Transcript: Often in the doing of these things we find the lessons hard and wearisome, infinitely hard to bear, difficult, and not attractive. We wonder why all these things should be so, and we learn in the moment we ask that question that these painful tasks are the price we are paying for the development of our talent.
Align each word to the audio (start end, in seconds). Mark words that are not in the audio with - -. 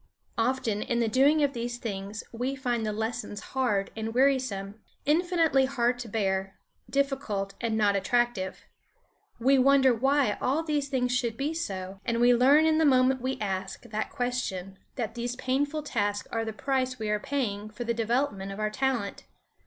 Often 0.39 0.81
in 0.81 0.99
the 0.99 1.07
doing 1.07 1.43
of 1.43 1.53
these 1.53 1.77
things 1.77 2.23
we 2.31 2.55
find 2.55 2.83
the 2.87 2.91
lessons 2.91 3.39
hard 3.53 3.91
and 3.95 4.15
wearisome, 4.15 4.81
infinitely 5.05 5.65
hard 5.65 5.99
to 5.99 6.07
bear, 6.09 6.57
difficult, 6.89 7.53
and 7.61 7.77
not 7.77 7.95
attractive. 7.95 8.65
We 9.39 9.59
wonder 9.59 9.93
why 9.93 10.39
all 10.41 10.63
these 10.63 10.87
things 10.87 11.15
should 11.15 11.37
be 11.37 11.53
so, 11.53 12.01
and 12.03 12.19
we 12.19 12.33
learn 12.33 12.65
in 12.65 12.79
the 12.79 12.83
moment 12.83 13.21
we 13.21 13.37
ask 13.39 13.83
that 13.83 14.09
question 14.09 14.79
that 14.95 15.13
these 15.13 15.35
painful 15.35 15.83
tasks 15.83 16.27
are 16.31 16.45
the 16.45 16.51
price 16.51 16.97
we 16.97 17.11
are 17.11 17.19
paying 17.19 17.69
for 17.69 17.83
the 17.83 17.93
development 17.93 18.51
of 18.51 18.57
our 18.59 18.71
talent. 18.71 19.25